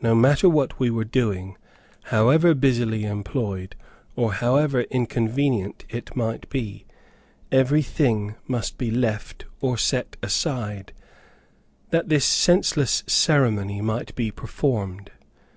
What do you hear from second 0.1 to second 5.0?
matter what we were doing, however busily employed, or however